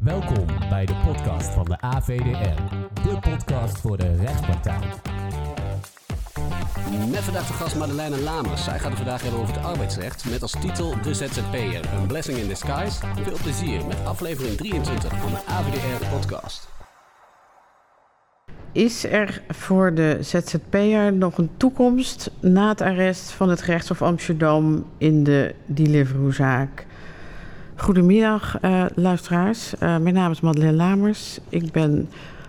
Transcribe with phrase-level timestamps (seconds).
[0.00, 2.62] Welkom bij de podcast van de AVDR,
[3.02, 4.84] de podcast voor de rechtspraktijk.
[7.10, 8.64] Met vandaag de gast Madeleine Lamers.
[8.64, 12.38] Zij gaat het vandaag hebben over het arbeidsrecht met als titel De ZZP'er, een blessing
[12.38, 13.00] in disguise.
[13.22, 16.68] Veel plezier met aflevering 23 van de AVDR podcast.
[18.72, 24.84] Is er voor de ZZP'er nog een toekomst na het arrest van het gerechtshof Amsterdam
[24.98, 26.86] in de Deliveroo-zaak?
[27.80, 29.74] Goedemiddag, uh, luisteraars.
[29.74, 31.38] Uh, mijn naam is Madeleine Lamers.
[31.48, 32.08] Ik ben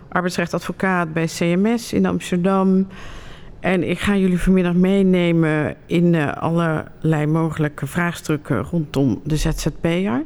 [0.09, 2.87] arbeidsrechtadvocaat bij CMS in Amsterdam.
[3.59, 10.23] En ik ga jullie vanmiddag meenemen in uh, allerlei mogelijke vraagstukken rondom de ZZP'er.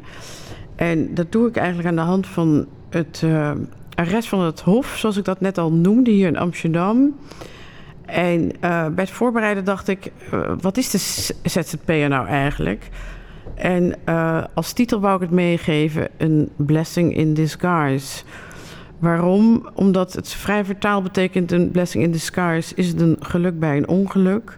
[0.75, 3.23] En dat doe ik eigenlijk aan de hand van het
[3.95, 7.15] arrest van het Hof, zoals ik dat net al noemde, hier in Amsterdam.
[8.05, 10.11] En bij het voorbereiden dacht ik,
[10.61, 10.97] wat is de
[11.49, 12.89] ZZP'er nou eigenlijk?
[13.55, 18.23] En uh, als titel wou ik het meegeven, een blessing in disguise.
[18.99, 19.69] Waarom?
[19.73, 22.75] Omdat het vrij vertaal betekent een blessing in disguise.
[22.75, 24.57] Is het een geluk bij een ongeluk?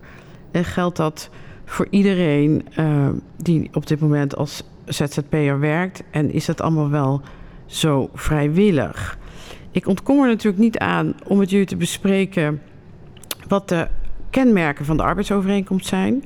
[0.51, 1.29] En geldt dat
[1.65, 2.65] voor iedereen
[3.37, 6.03] die op dit moment als ZZP'er werkt?
[6.11, 7.21] En is het allemaal wel
[7.65, 9.17] zo vrijwillig?
[9.71, 12.61] Ik ontkom er natuurlijk niet aan om met jullie te bespreken
[13.47, 13.87] wat de
[14.29, 16.23] kenmerken van de arbeidsovereenkomst zijn.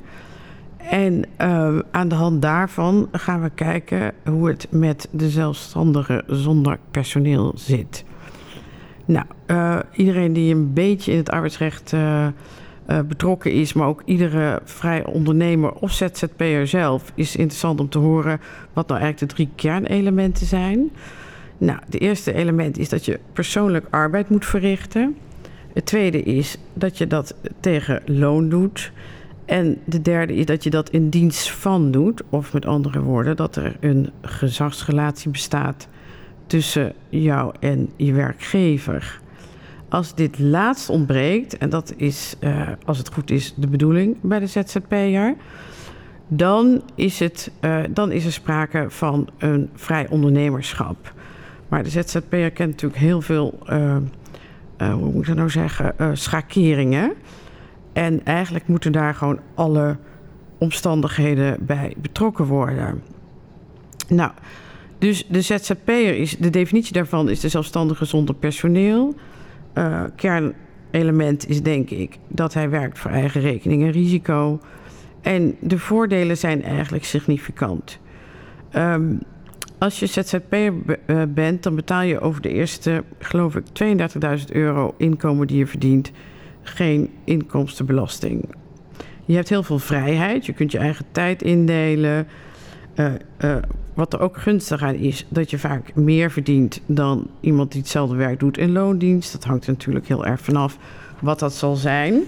[0.90, 6.78] En uh, aan de hand daarvan gaan we kijken hoe het met de zelfstandigen zonder
[6.90, 8.04] personeel zit.
[9.04, 12.26] Nou, uh, iedereen die een beetje in het arbeidsrecht uh,
[13.08, 18.40] betrokken is, maar ook iedere vrij ondernemer of ZZP'er zelf, is interessant om te horen
[18.72, 20.90] wat nou eigenlijk de drie kernelementen zijn.
[21.58, 25.16] Nou, het eerste element is dat je persoonlijk arbeid moet verrichten.
[25.72, 28.92] Het tweede is dat je dat tegen loon doet.
[29.52, 32.22] En de derde is dat je dat in dienst van doet.
[32.28, 35.88] Of met andere woorden, dat er een gezagsrelatie bestaat
[36.46, 39.20] tussen jou en je werkgever.
[39.88, 44.38] Als dit laatst ontbreekt, en dat is, uh, als het goed is, de bedoeling bij
[44.38, 45.34] de ZZP'er,
[46.28, 51.14] dan, is het, uh, dan is er sprake van een vrij ondernemerschap.
[51.68, 53.96] Maar de ZZP'er kent natuurlijk heel veel, uh,
[54.78, 57.12] hoe moet ik dat nou zeggen, schakeringen.
[57.92, 59.96] En eigenlijk moeten daar gewoon alle
[60.58, 63.02] omstandigheden bij betrokken worden.
[64.08, 64.30] Nou,
[64.98, 69.14] dus de ZZP'er is, de definitie daarvan is de zelfstandige zonder personeel.
[70.16, 74.60] kernelement is denk ik dat hij werkt voor eigen rekening en risico.
[75.20, 77.98] En de voordelen zijn eigenlijk significant.
[78.76, 79.20] Um,
[79.78, 80.72] als je ZZP'er
[81.06, 83.64] uh, bent, dan betaal je over de eerste, geloof ik,
[84.38, 86.12] 32.000 euro inkomen die je verdient
[86.62, 88.44] geen inkomstenbelasting.
[89.24, 92.26] Je hebt heel veel vrijheid, je kunt je eigen tijd indelen.
[92.94, 93.06] Uh,
[93.40, 93.56] uh,
[93.94, 98.16] wat er ook gunstig aan is, dat je vaak meer verdient dan iemand die hetzelfde
[98.16, 99.32] werk doet in loondienst.
[99.32, 100.78] Dat hangt natuurlijk heel erg vanaf
[101.20, 102.22] wat dat zal zijn.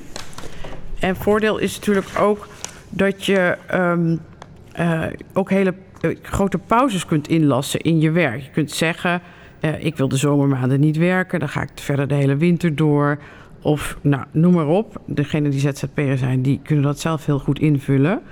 [1.01, 2.49] En voordeel is natuurlijk ook
[2.89, 4.21] dat je um,
[5.33, 5.75] ook hele
[6.23, 8.43] grote pauzes kunt inlassen in je werk.
[8.43, 9.23] Je kunt zeggen,
[9.79, 13.19] ik wil de zomermaanden niet werken, dan ga ik verder de hele winter door.
[13.65, 15.01] Of nou, noem maar op.
[15.07, 18.23] Degenen die ZZP'er zijn, die kunnen dat zelf heel goed invullen.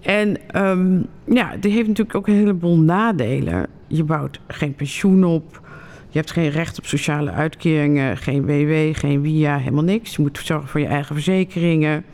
[0.00, 0.36] En
[0.66, 3.66] um, ja, die heeft natuurlijk ook een heleboel nadelen.
[3.86, 5.60] Je bouwt geen pensioen op.
[6.08, 10.16] Je hebt geen recht op sociale uitkeringen, geen WW, geen WIA, helemaal niks.
[10.16, 12.04] Je moet zorgen voor je eigen verzekeringen.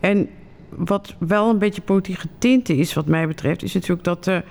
[0.00, 0.28] En
[0.68, 4.42] wat wel een beetje politiek getint is, wat mij betreft, is natuurlijk dat de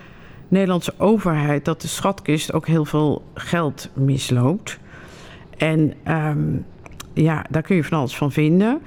[0.48, 4.80] Nederlandse overheid, dat de schatkist ook heel veel geld misloopt.
[5.58, 6.66] En um,
[7.24, 8.82] ja, daar kun je van alles van vinden.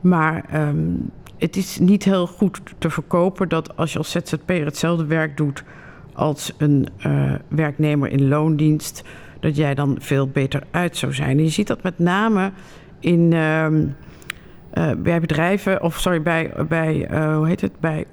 [0.00, 5.06] Maar um, het is niet heel goed te verkopen dat als je als ZZP'er hetzelfde
[5.06, 5.64] werk doet
[6.12, 9.02] als een uh, werknemer in loondienst,
[9.40, 11.38] dat jij dan veel beter uit zou zijn.
[11.38, 12.52] Je ziet dat met name
[13.00, 13.32] in.
[13.32, 13.96] Um,
[14.74, 18.06] uh, bij bedrijven, of sorry, bij, bij uh, hoe heet het, bij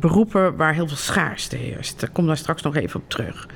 [0.00, 2.02] beroepen waar heel veel schaarste heerst.
[2.02, 3.48] Ik kom daar straks nog even op terug.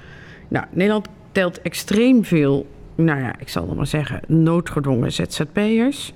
[0.49, 2.67] Nou, Nederland telt extreem veel,
[2.97, 6.13] nou ja, ik zal het maar zeggen, noodgedwongen ZZP'ers.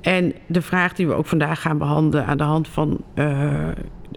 [0.00, 3.04] En de vraag die we ook vandaag gaan behandelen aan de hand van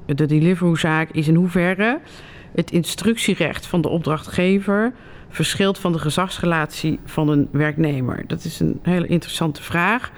[0.05, 1.99] de Deliveroo-zaak is in hoeverre
[2.55, 4.93] het instructierecht van de opdrachtgever
[5.29, 8.23] verschilt van de gezagsrelatie van een werknemer.
[8.27, 10.11] Dat is een hele interessante vraag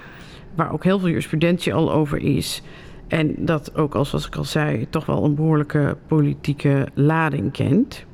[0.56, 2.62] waar ook heel veel jurisprudentie al over is.
[3.08, 8.06] En dat ook, als, zoals ik al zei, toch wel een behoorlijke politieke lading kent.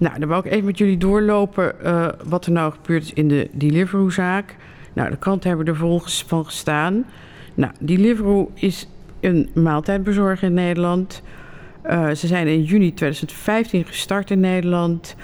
[0.00, 3.28] Nou, dan wil ik even met jullie doorlopen uh, wat er nou gebeurd is in
[3.28, 4.56] de Deliveroo-zaak.
[4.92, 7.04] Nou, de kranten hebben er volgens van gestaan.
[7.54, 8.88] Nou, Deliveroo is
[9.20, 11.22] een maaltijdbezorger in Nederland.
[11.86, 15.16] Uh, ze zijn in juni 2015 gestart in Nederland.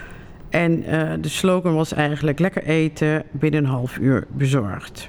[0.48, 5.08] En uh, de slogan was eigenlijk lekker eten binnen een half uur bezorgd.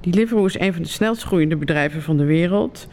[0.00, 2.88] Deliveroo is een van de snelst groeiende bedrijven van de wereld.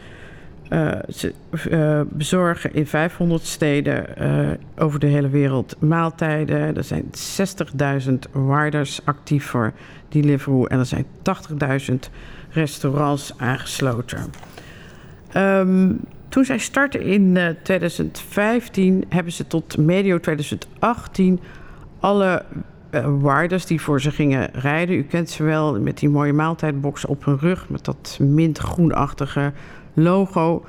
[0.70, 1.34] Uh, ze
[1.70, 6.76] uh, bezorgen in 500 steden uh, over de hele wereld maaltijden.
[6.76, 7.04] Er zijn
[8.06, 9.72] 60.000 riders actief voor
[10.08, 11.06] Deliveroo en er zijn
[11.90, 11.94] 80.000
[12.50, 14.30] restaurants aangesloten.
[15.36, 21.40] Um, toen zij startten in 2015 hebben ze tot medio 2018
[22.00, 22.44] alle
[23.22, 24.96] riders die voor ze gingen rijden.
[24.96, 29.52] U kent ze wel met die mooie maaltijdbox op hun rug met dat mintgroenachtige
[29.96, 30.64] logo.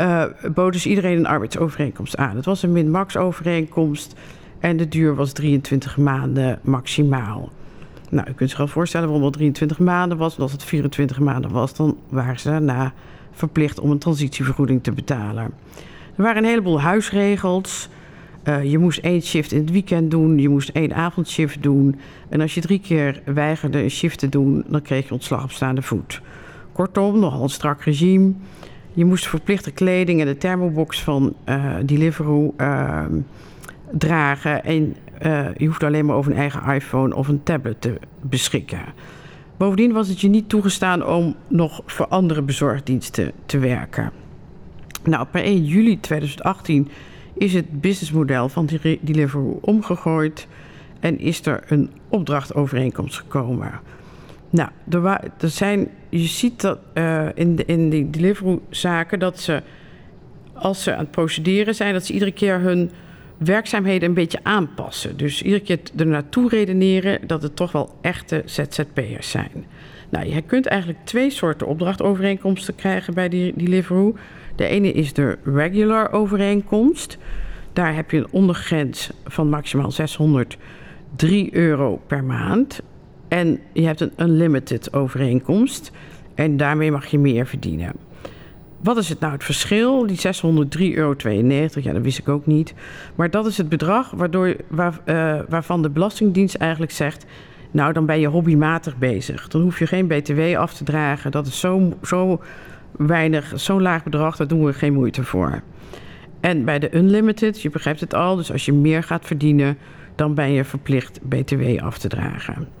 [0.00, 0.24] Uh,
[0.54, 2.36] boden ze iedereen een arbeidsovereenkomst aan.
[2.36, 4.14] Het was een min-max overeenkomst
[4.58, 7.50] en de duur was 23 maanden maximaal.
[8.10, 10.36] Nou, u kunt zich wel voorstellen waarom het 23 maanden was.
[10.36, 12.92] Want als het 24 maanden was, dan waren ze daarna
[13.32, 15.44] verplicht om een transitievergoeding te betalen.
[16.16, 17.88] Er waren een heleboel huisregels.
[18.44, 22.00] Uh, je moest één shift in het weekend doen, je moest één avondshift doen.
[22.28, 25.50] En als je drie keer weigerde een shift te doen, dan kreeg je ontslag op
[25.50, 26.20] staande voet.
[26.80, 28.32] Kortom, nogal een strak regime.
[28.92, 33.04] Je moest verplichte kleding en de thermobox van uh, Deliveroo uh,
[33.90, 34.64] dragen.
[34.64, 38.80] En uh, je hoefde alleen maar over een eigen iPhone of een tablet te beschikken.
[39.56, 44.10] Bovendien was het je niet toegestaan om nog voor andere bezorgdiensten te werken.
[45.04, 46.88] Nou, per 1 juli 2018
[47.34, 48.68] is het businessmodel van
[49.00, 50.48] Deliveroo omgegooid
[51.00, 53.98] en is er een opdrachtovereenkomst gekomen.
[54.50, 55.04] Nou, er,
[55.40, 59.62] er zijn, je ziet dat uh, in, de, in die Deliveroo-zaken dat ze,
[60.52, 62.90] als ze aan het procederen zijn, dat ze iedere keer hun
[63.36, 65.16] werkzaamheden een beetje aanpassen.
[65.16, 69.64] Dus iedere keer er naartoe redeneren dat het toch wel echte ZZP'ers zijn.
[70.08, 74.16] Nou, je kunt eigenlijk twee soorten opdrachtovereenkomsten krijgen bij die Deliveroo.
[74.56, 77.18] De ene is de regular overeenkomst.
[77.72, 82.82] Daar heb je een ondergrens van maximaal 603 euro per maand.
[83.30, 85.90] En je hebt een unlimited overeenkomst.
[86.34, 87.92] En daarmee mag je meer verdienen.
[88.82, 90.06] Wat is het nou het verschil?
[90.06, 90.22] Die 603,92
[90.94, 91.14] euro,
[91.74, 92.74] ja, dat wist ik ook niet.
[93.14, 97.26] Maar dat is het bedrag waardoor, waar, uh, waarvan de Belastingdienst eigenlijk zegt...
[97.70, 99.48] nou, dan ben je hobbymatig bezig.
[99.48, 101.30] Dan hoef je geen btw af te dragen.
[101.30, 102.40] Dat is zo, zo
[102.96, 105.62] weinig, zo'n laag bedrag, daar doen we geen moeite voor.
[106.40, 108.36] En bij de unlimited, je begrijpt het al...
[108.36, 109.78] dus als je meer gaat verdienen,
[110.14, 112.79] dan ben je verplicht btw af te dragen.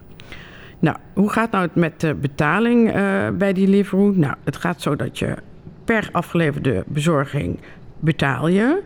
[0.80, 4.12] Nou, hoe gaat nou het met de betaling uh, bij Deliveroo?
[4.14, 5.36] Nou, het gaat zo dat je
[5.84, 7.58] per afgeleverde bezorging
[7.98, 8.82] betaal je.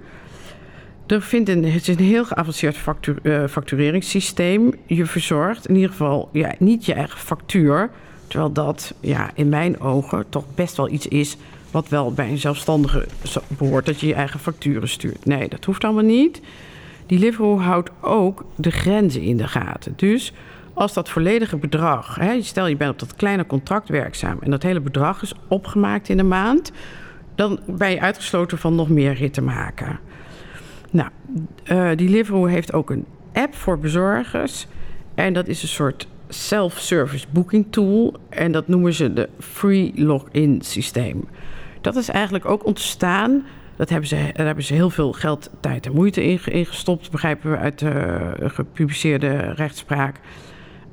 [1.07, 2.79] Er vindt een, het is een heel geavanceerd
[3.23, 4.75] uh, factureringssysteem.
[4.87, 7.91] Je verzorgt in ieder geval ja, niet je eigen factuur.
[8.27, 11.37] Terwijl dat ja, in mijn ogen toch best wel iets is
[11.71, 13.07] wat wel bij een zelfstandige
[13.49, 15.25] behoort dat je je eigen facturen stuurt.
[15.25, 16.41] Nee, dat hoeft allemaal niet.
[17.07, 19.93] Deliveroo houdt ook de grenzen in de gaten.
[19.97, 20.33] Dus
[20.75, 24.63] als dat volledige bedrag, hè, stel je bent op dat kleine contract werkzaam en dat
[24.63, 26.73] hele bedrag is opgemaakt in een maand,
[27.35, 29.99] dan ben je uitgesloten van nog meer ritten maken.
[30.91, 31.09] Nou,
[31.65, 34.67] uh, Deliveroo heeft ook een app voor bezorgers
[35.15, 40.61] en dat is een soort self-service booking tool en dat noemen ze de free login
[40.63, 41.29] systeem.
[41.81, 43.45] Dat is eigenlijk ook ontstaan.
[43.77, 47.11] Dat hebben ze, daar hebben ze heel veel geld, tijd en moeite in, in gestopt,
[47.11, 50.21] begrijpen we uit de gepubliceerde rechtspraak.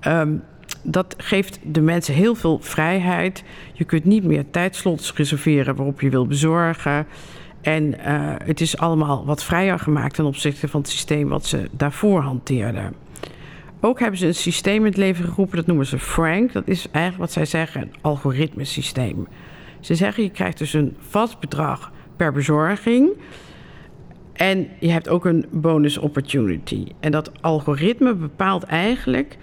[0.08, 0.44] Um,
[0.84, 3.44] dat geeft de mensen heel veel vrijheid.
[3.74, 7.08] Je kunt niet meer tijdslots reserveren waarop je wil bezorgen.
[7.62, 7.96] En uh,
[8.44, 12.94] het is allemaal wat vrijer gemaakt ten opzichte van het systeem wat ze daarvoor hanteerden.
[13.80, 16.54] Ook hebben ze een systeem in het leven geroepen, dat noemen ze Frank.
[16.54, 19.28] Dat is eigenlijk wat zij zeggen een algoritmesysteem.
[19.80, 23.10] Ze zeggen je krijgt dus een vast bedrag per bezorging.
[24.34, 26.86] En je hebt ook een bonus opportunity.
[27.00, 29.38] En dat algoritme bepaalt eigenlijk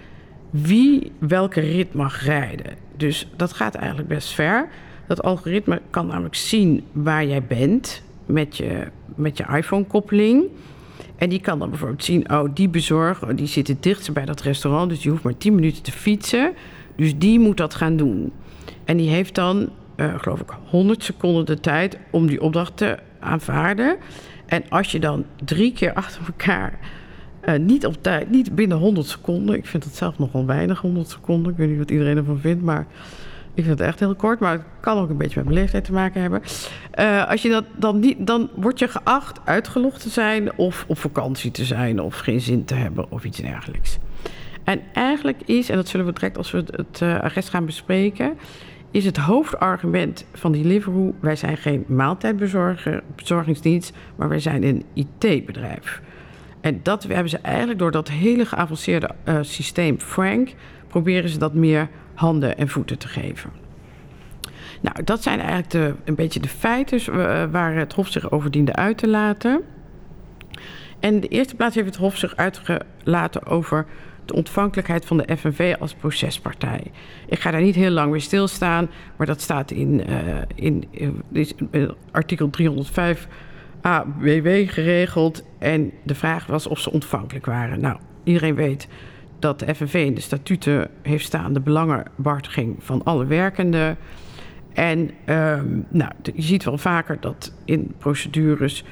[0.49, 2.75] wie welke rit mag rijden.
[2.97, 4.69] Dus dat gaat eigenlijk best ver.
[5.07, 10.43] Dat algoritme kan namelijk zien waar jij bent met je, met je iPhone-koppeling.
[11.15, 14.41] En die kan dan bijvoorbeeld zien, oh, die bezorger, die zit het dichtst bij dat
[14.41, 16.53] restaurant, dus die hoeft maar 10 minuten te fietsen.
[16.95, 18.31] Dus die moet dat gaan doen.
[18.85, 22.97] En die heeft dan, uh, geloof ik, 100 seconden de tijd om die opdracht te
[23.19, 23.97] aanvaarden.
[24.45, 26.79] En als je dan drie keer achter elkaar
[27.45, 29.55] uh, niet op tijd, niet binnen 100 seconden.
[29.55, 31.51] Ik vind het zelf nogal weinig, 100 seconden.
[31.51, 32.87] Ik weet niet wat iedereen ervan vindt, maar
[33.53, 34.39] ik vind het echt heel kort.
[34.39, 36.41] Maar het kan ook een beetje met mijn leeftijd te maken hebben.
[36.99, 40.97] Uh, als je dat dan niet, dan word je geacht uitgelogd te zijn of op
[40.97, 43.97] vakantie te zijn of geen zin te hebben of iets dergelijks.
[44.63, 48.37] En eigenlijk is, en dat zullen we direct als we het, uh, arrest gaan bespreken,
[48.91, 51.13] is het hoofdargument van Deliveroo...
[51.19, 56.01] wij zijn geen maaltijdbezorgingsdienst, maar wij zijn een IT-bedrijf.
[56.61, 60.53] En dat hebben ze eigenlijk door dat hele geavanceerde uh, systeem Frank...
[60.87, 63.51] proberen ze dat meer handen en voeten te geven.
[64.81, 68.51] Nou, dat zijn eigenlijk de, een beetje de feiten uh, waar het Hof zich over
[68.51, 69.61] diende uit te laten.
[70.99, 73.85] En de eerste plaats heeft het Hof zich uitgelaten over
[74.25, 76.83] de ontvankelijkheid van de FNV als procespartij.
[77.27, 80.17] Ik ga daar niet heel lang bij stilstaan, maar dat staat in, uh,
[80.55, 81.23] in, in,
[81.71, 83.27] in artikel 305
[83.81, 85.43] ABW geregeld.
[85.57, 87.81] En de vraag was of ze ontvankelijk waren.
[87.81, 88.87] Nou, iedereen weet
[89.39, 93.97] dat de FNV in de statuten heeft staan de belangenbehartiging van alle werkenden.
[94.73, 98.83] En um, nou, je ziet wel vaker dat in procedures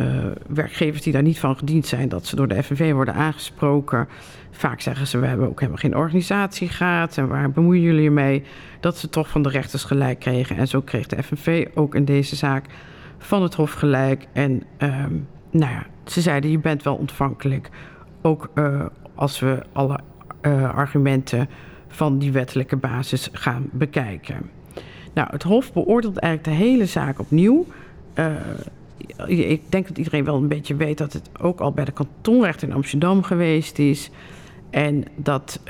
[0.00, 4.08] uh, werkgevers die daar niet van gediend zijn, dat ze door de FNV worden aangesproken.
[4.50, 8.10] Vaak zeggen ze: We hebben ook helemaal geen organisatie gehad en waar bemoeien jullie je
[8.10, 8.42] mee?
[8.80, 10.56] Dat ze toch van de rechters gelijk kregen.
[10.56, 12.66] En zo kreeg de FNV ook in deze zaak
[13.20, 14.26] van het Hof gelijk.
[14.32, 17.70] En um, nou ja, ze zeiden: Je bent wel ontvankelijk.
[18.22, 19.98] Ook uh, als we alle
[20.42, 21.48] uh, argumenten
[21.88, 24.50] van die wettelijke basis gaan bekijken.
[25.14, 27.66] Nou, het Hof beoordeelt eigenlijk de hele zaak opnieuw.
[28.14, 28.32] Uh,
[29.26, 32.68] ik denk dat iedereen wel een beetje weet dat het ook al bij de kantonrechter
[32.68, 34.10] in Amsterdam geweest is.
[34.70, 35.60] En dat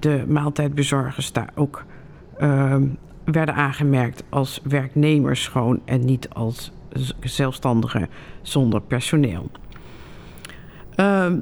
[0.00, 1.84] de maaltijdbezorgers daar ook
[2.38, 2.76] uh,
[3.24, 6.72] werden aangemerkt als werknemers gewoon en niet als
[7.20, 8.08] zelfstandigen
[8.42, 9.50] zonder personeel.
[10.96, 11.32] Uh,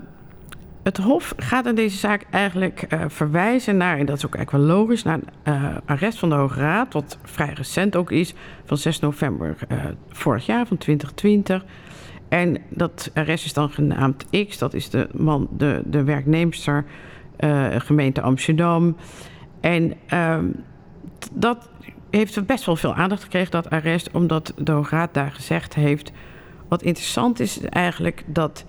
[0.83, 4.67] het Hof gaat in deze zaak eigenlijk uh, verwijzen naar, en dat is ook eigenlijk
[4.67, 8.35] wel logisch, naar een uh, arrest van de Hoge Raad, wat vrij recent ook is,
[8.65, 11.65] van 6 november uh, vorig jaar, van 2020.
[12.29, 16.85] En dat arrest is dan genaamd X, dat is de, man, de, de werknemster
[17.79, 18.97] gemeente Amsterdam.
[19.61, 20.47] En ehm,
[21.33, 21.69] dat
[22.19, 26.13] heeft best wel veel aandacht gekregen, dat arrest, omdat de Raad daar gezegd heeft.
[26.69, 28.65] Wat interessant is eigenlijk dat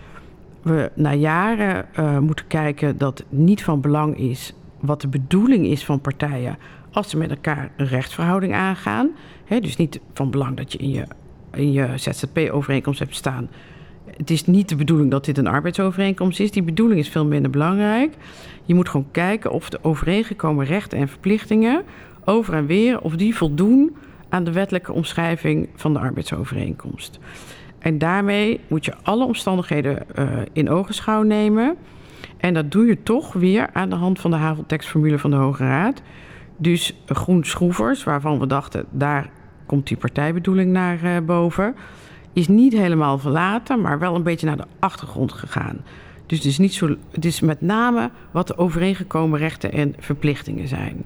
[0.62, 5.86] we na jaren uh, moeten kijken dat niet van belang is wat de bedoeling is
[5.86, 6.58] van partijen
[6.92, 9.10] als ze met elkaar een rechtsverhouding aangaan.
[9.46, 11.06] He, dus niet van belang dat je in je,
[11.54, 13.50] in je ZZP-overeenkomst hebt staan.
[14.18, 16.52] Het is niet de bedoeling dat dit een arbeidsovereenkomst is.
[16.52, 18.14] Die bedoeling is veel minder belangrijk.
[18.66, 21.84] Je moet gewoon kijken of de overeengekomen rechten en verplichtingen
[22.26, 23.96] over en weer, of die voldoen
[24.30, 27.20] aan de wettelijke omschrijving van de arbeidsovereenkomst.
[27.80, 31.76] En daarmee moet je alle omstandigheden uh, in ogenschouw nemen.
[32.38, 35.64] En dat doe je toch weer aan de hand van de haveltekstformule van de Hoge
[35.64, 36.02] Raad.
[36.58, 39.30] Dus groen schroevers, waarvan we dachten, daar
[39.66, 41.76] komt die partijbedoeling naar uh, boven,
[42.34, 45.78] is niet helemaal verlaten, maar wel een beetje naar de achtergrond gegaan.
[46.26, 50.68] Dus het is, niet zo, het is met name wat de overeengekomen rechten en verplichtingen
[50.68, 51.06] zijn.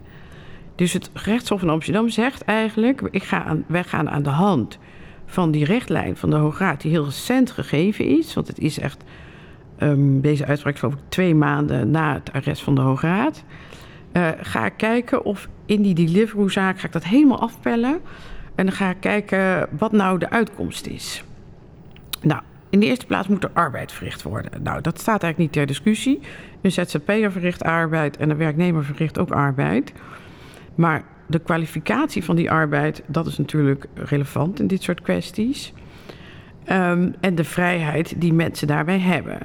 [0.78, 4.78] Dus het gerechtshof in Amsterdam zegt eigenlijk, ik ga aan, wij gaan aan de hand
[5.26, 8.34] van die richtlijn van de Hoge Raad, die heel recent gegeven is.
[8.34, 9.04] Want het is echt,
[9.80, 13.44] um, deze uitspraak geloof ik twee maanden na het arrest van de Hoge Raad.
[14.14, 18.00] Uh, ga ik kijken of in die Deliveroo-zaak, ga ik dat helemaal afpellen.
[18.56, 21.24] En dan ga ik kijken wat nou de uitkomst is.
[22.22, 24.64] Nou, in de eerste plaats moet er arbeid verricht worden.
[24.64, 26.20] Nou, dat staat eigenlijk niet ter discussie.
[26.62, 29.94] Een ZZP'er verricht arbeid en een werknemer verricht ook arbeid.
[30.78, 35.74] Maar de kwalificatie van die arbeid, dat is natuurlijk relevant in dit soort kwesties.
[36.72, 39.40] Um, en de vrijheid die mensen daarbij hebben.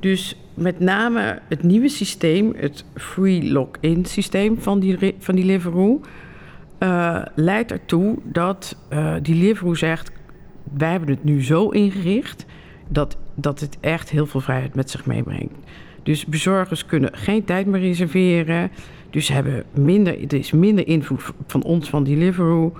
[0.00, 5.60] Dus met name het nieuwe systeem, het free lock-in systeem van die, van die
[6.78, 10.10] uh, leidt ertoe dat uh, Deliveroo zegt:
[10.72, 12.46] wij hebben het nu zo ingericht
[12.88, 15.54] dat, dat het echt heel veel vrijheid met zich meebrengt.
[16.06, 18.70] Dus bezorgers kunnen geen tijd meer reserveren.
[19.10, 22.72] Dus hebben minder, er is minder invloed van ons, van Deliveroo.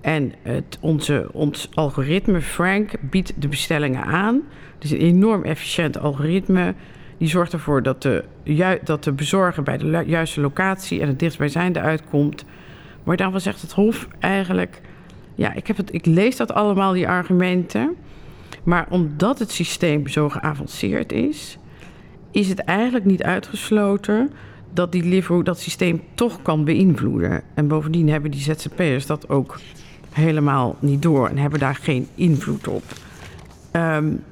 [0.00, 4.42] En het, onze, ons algoritme, Frank, biedt de bestellingen aan.
[4.74, 6.74] Het is een enorm efficiënt algoritme.
[7.18, 8.24] Die zorgt ervoor dat de,
[8.84, 12.44] dat de bezorger bij de juiste locatie en het dichtstbijzijnde uitkomt.
[13.04, 14.80] Maar daarvan zegt het Hof eigenlijk...
[15.34, 17.96] Ja, ik, heb het, ik lees dat allemaal, die argumenten.
[18.62, 21.58] Maar omdat het systeem zo geavanceerd is...
[22.30, 24.30] is het eigenlijk niet uitgesloten
[24.72, 27.42] dat die Deliveroo dat systeem toch kan beïnvloeden.
[27.54, 29.58] En bovendien hebben die ZZP'ers dat ook
[30.10, 32.82] helemaal niet door en hebben daar geen invloed op.
[33.72, 34.22] Um,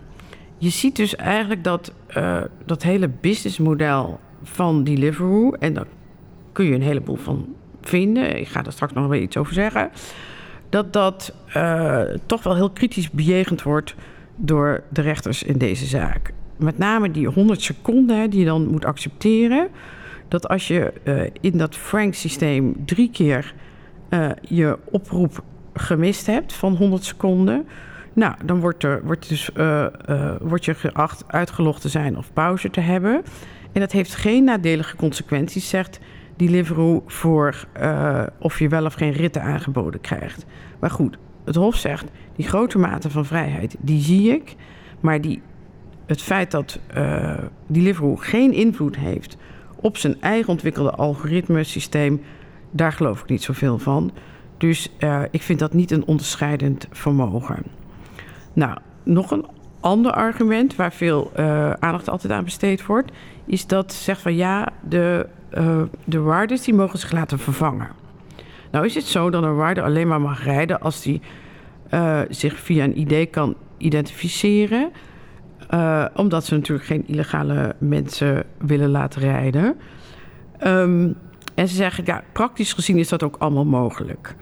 [0.58, 5.86] je ziet dus eigenlijk dat uh, dat hele businessmodel van Deliveroo, en daar
[6.52, 7.46] kun je een heleboel van
[7.80, 9.90] vinden, ik ga daar straks nog weer iets over zeggen,
[10.68, 13.94] dat dat uh, toch wel heel kritisch bejegend wordt
[14.36, 16.32] door de rechters in deze zaak.
[16.58, 19.68] Met name die 100 seconden die je dan moet accepteren
[20.28, 23.54] dat als je uh, in dat Frank-systeem drie keer
[24.10, 25.42] uh, je oproep
[25.74, 27.66] gemist hebt van 100 seconden,
[28.12, 29.86] nou, dan wordt, er, wordt, dus, uh,
[30.40, 33.22] wordt je geacht uitgelogd te zijn of pauze te hebben.
[33.72, 36.00] En dat heeft geen nadelige consequenties, zegt
[36.36, 37.66] Deliveroo, voor
[38.38, 40.46] of je wel of geen ritten aangeboden krijgt.
[40.78, 42.04] Maar goed, het Hof zegt,
[42.36, 44.54] die grote mate van vrijheid, die zie ik.
[45.00, 45.42] Maar die,
[46.08, 49.36] het feit dat uh, Deliveroo geen invloed heeft
[49.80, 52.22] op zijn eigen ontwikkelde algoritmesysteem,
[52.70, 54.10] daar geloof ik niet zoveel van.
[54.56, 57.62] Dus uh, ik vind dat niet een onderscheidend vermogen.
[58.52, 59.46] Nou, nog een
[59.80, 63.12] ander argument waar veel uh, aandacht altijd aan besteed wordt,
[63.44, 67.88] is dat zegt van ja, de, uh, de waardes die mogen zich laten vervangen.
[68.70, 71.20] Nou is het zo dat een waarde alleen maar mag rijden als die
[72.28, 74.90] zich via een ID kan identificeren.
[76.14, 79.76] Omdat ze natuurlijk geen illegale mensen willen laten rijden.
[80.66, 81.16] Um,
[81.54, 84.34] en ze zeggen, ja, praktisch gezien is dat ook allemaal mogelijk.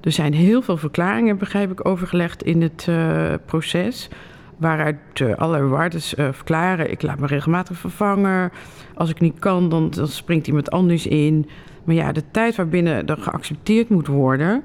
[0.00, 4.08] Er zijn heel veel verklaringen, begrijp ik, overgelegd in het uh, proces.
[4.56, 6.90] Waaruit uh, allerlei waardes verklaren.
[6.90, 8.50] Ik laat me regelmatig vervangen.
[8.94, 11.48] Als ik niet kan, dan, dan springt iemand anders in.
[11.84, 14.62] Maar ja, de tijd waarbinnen er geaccepteerd moet worden.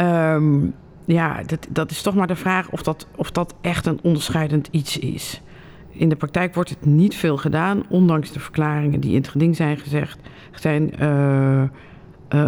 [0.00, 3.98] Um, ja, dat, dat is toch maar de vraag of dat, of dat echt een
[4.02, 5.42] onderscheidend iets is.
[5.90, 9.56] In de praktijk wordt het niet veel gedaan, ondanks de verklaringen die in het geding
[9.56, 10.18] zijn gezegd,
[10.54, 10.92] zijn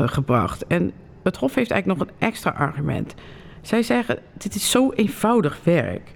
[0.08, 0.66] gebracht.
[0.66, 0.92] En
[1.22, 3.14] het Hof heeft eigenlijk nog een extra argument.
[3.60, 6.14] Zij zeggen: dit is zo eenvoudig werk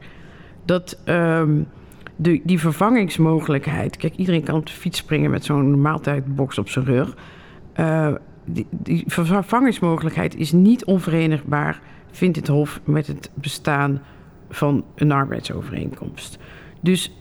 [0.64, 1.68] dat um,
[2.16, 3.96] de, die vervangingsmogelijkheid.
[3.96, 7.16] Kijk, iedereen kan op de fiets springen met zo'n maaltijdbox op zijn rug.
[7.76, 8.14] Uh,
[8.44, 11.80] die, die vervangingsmogelijkheid is niet onverenigbaar,
[12.10, 14.02] vindt het Hof, met het bestaan
[14.50, 16.38] van een arbeidsovereenkomst.
[16.80, 17.12] Dus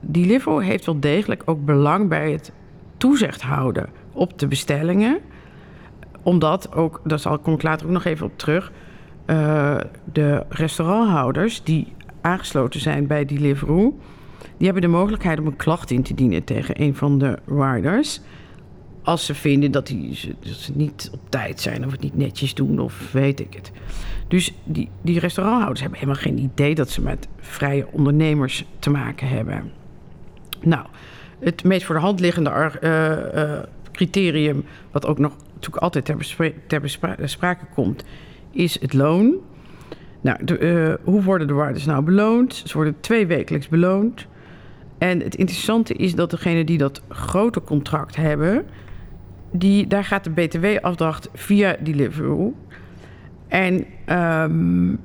[0.00, 2.52] die heeft wel degelijk ook belang bij het
[2.96, 5.20] toezicht houden op de bestellingen
[6.26, 8.72] omdat ook, daar zal, kom ik later ook nog even op terug,
[9.26, 9.76] uh,
[10.12, 13.98] de restauranthouders die aangesloten zijn bij Deliveroo,
[14.56, 18.20] die hebben de mogelijkheid om een klacht in te dienen tegen een van de riders.
[19.06, 22.54] Als ze vinden dat, die, dat ze niet op tijd zijn of het niet netjes
[22.54, 23.72] doen of weet ik het.
[24.28, 29.28] Dus die, die restauranthouders hebben helemaal geen idee dat ze met vrije ondernemers te maken
[29.28, 29.72] hebben.
[30.60, 30.86] Nou,
[31.38, 32.50] het meest voor de hand liggende
[32.82, 33.58] uh, uh,
[33.92, 38.04] criterium, wat ook nog natuurlijk altijd ter, ter bespra sprake komt,
[38.50, 39.34] is het loon.
[40.20, 42.62] Nou, de, hoe worden de waardes nou beloond?
[42.66, 44.26] Ze worden twee wekelijks beloond.
[44.98, 48.66] En het interessante is dat degene die dat grote contract hebben,
[49.58, 52.54] die, daar gaat de BTW-afdracht via Deliveroo.
[53.48, 54.98] En um,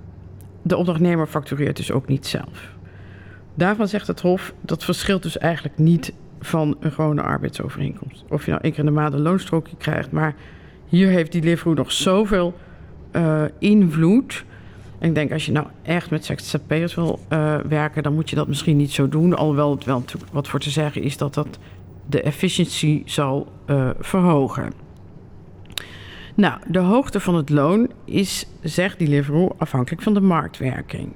[0.62, 2.76] de opdrachtnemer factureert dus ook niet zelf.
[3.54, 8.24] Daarvan zegt het Hof dat verschilt dus eigenlijk niet van een gewone arbeidsovereenkomst.
[8.30, 10.12] Of je nou één keer in de maand een loonstrookje krijgt.
[10.12, 10.36] Maar
[10.88, 12.54] hier heeft Deliveroo nog zoveel
[13.12, 14.46] uh, invloed.
[15.00, 18.04] Ik denk, als je nou echt met ZZP'ers wil uh, werken...
[18.04, 19.36] dan moet je dat misschien niet zo doen.
[19.36, 21.18] Alhoewel het wel wat voor te zeggen is...
[21.18, 21.60] dat dat
[22.12, 24.74] de efficiëntie zal uh, verhogen.
[26.36, 31.12] Nou, de hoogte van het loon is, zegt Deliveroo, afhankelijk van de marktwerking.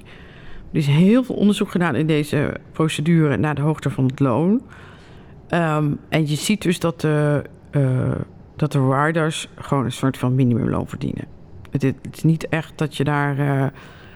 [0.71, 4.62] Er is heel veel onderzoek gedaan in deze procedure naar de hoogte van het loon...
[5.49, 8.12] Um, en je ziet dus dat de, uh,
[8.55, 11.25] dat de riders gewoon een soort van minimumloon verdienen.
[11.71, 13.65] Het is, niet echt dat je daar uh,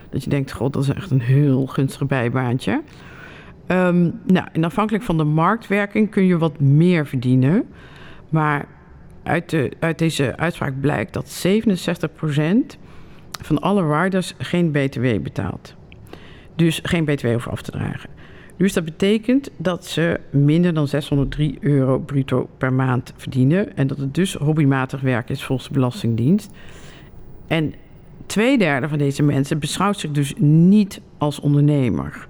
[0.09, 2.81] dat je denkt, god, dat is echt een heel gunstig bijbaantje.
[3.71, 7.67] Um, nou, afhankelijk van de marktwerking kun je wat meer verdienen.
[8.29, 8.67] Maar
[9.23, 12.77] uit, de, uit deze uitspraak blijkt dat 67%
[13.41, 15.75] van alle riders geen BTW betaalt.
[16.55, 18.09] Dus geen BTW hoeft af te dragen.
[18.57, 23.77] Dus dat betekent dat ze minder dan 603 euro bruto per maand verdienen.
[23.77, 26.51] En dat het dus hobbymatig werk is volgens de Belastingdienst.
[27.47, 27.73] En
[28.25, 32.27] twee derde van deze mensen beschouwt zich dus niet als ondernemer.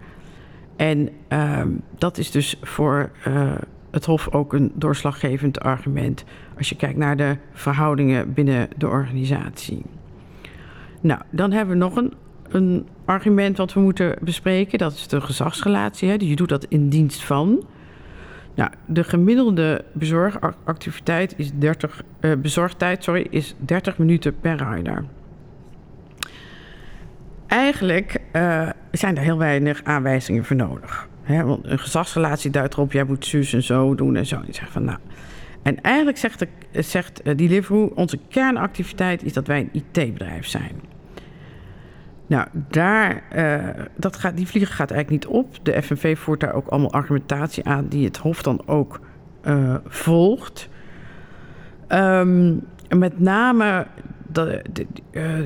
[0.79, 1.61] En uh,
[1.97, 3.51] dat is dus voor uh,
[3.91, 6.23] het Hof ook een doorslaggevend argument.
[6.57, 9.85] Als je kijkt naar de verhoudingen binnen de organisatie.
[11.01, 12.13] Nou, dan hebben we nog een
[12.49, 14.77] een argument wat we moeten bespreken.
[14.77, 16.09] Dat is de gezagsrelatie.
[16.09, 16.15] Hè?
[16.19, 17.65] Je doet dat in dienst van.
[18.55, 25.05] Nou, de gemiddelde bezorgactiviteit is 30, uh, bezorgtijd sorry, is 30 minuten per rider.
[27.47, 31.07] Eigenlijk uh, zijn er heel weinig aanwijzingen voor nodig.
[31.21, 31.43] Hè?
[31.43, 34.35] Want een gezagsrelatie duidt erop, jij moet zus en zo doen en zo.
[34.35, 34.97] En zeg van, nou.
[35.61, 36.47] En eigenlijk zegt, de,
[36.81, 40.81] zegt uh, Deliveroo, onze kernactiviteit is dat wij een IT-bedrijf zijn.
[42.27, 45.65] Nou, daar, uh, dat gaat, die vlieger gaat eigenlijk niet op.
[45.65, 48.99] De FNV voert daar ook allemaal argumentatie aan die het Hof dan ook
[49.43, 50.69] uh, volgt.
[51.87, 52.61] Um,
[52.97, 53.87] met name
[55.11, 55.43] uh,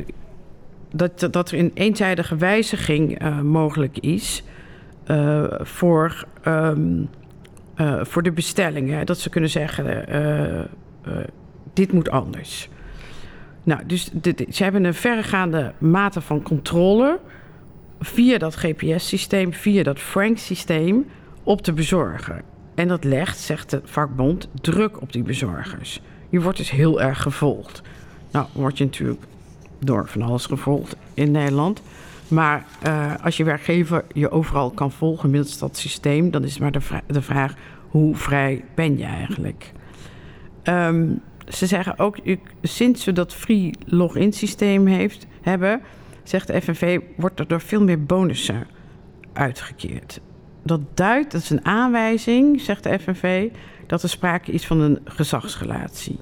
[0.93, 4.43] dat, dat er een eenzijdige wijziging uh, mogelijk is
[5.07, 7.09] uh, voor, um,
[8.01, 9.05] voor de bestellingen.
[9.05, 10.05] Dat ze kunnen zeggen,
[11.73, 12.69] dit moet anders.
[13.63, 14.11] Nou, dus
[14.49, 17.19] ze hebben een verregaande mate van controle
[17.99, 21.05] via dat GPS-systeem, via dat Frank-systeem
[21.43, 22.41] op de bezorger.
[22.75, 26.01] En dat legt, zegt de vakbond, druk op die bezorgers.
[26.29, 27.81] Je wordt dus heel erg gevolgd.
[28.31, 29.21] Nou, word je natuurlijk
[29.85, 31.81] door van alles gevolgd in Nederland.
[32.27, 36.71] Maar uh, als je werkgever je overal kan volgen middels dat systeem, dan is maar
[36.71, 37.53] de, de vraag:
[37.89, 39.71] hoe vrij ben je eigenlijk?
[40.63, 42.17] Um, ze zeggen ook,
[42.61, 45.81] sinds we dat free login systeem heeft, hebben,
[46.23, 48.67] zegt de FNV, wordt er door veel meer bonussen
[49.33, 50.19] uitgekeerd.
[50.63, 53.49] Dat duidt, dat is een aanwijzing, zegt de FNV,
[53.87, 56.17] dat er sprake is van een gezagsrelatie.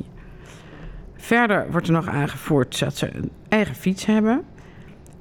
[1.21, 4.43] Verder wordt er nog aangevoerd dat ze een eigen fiets hebben.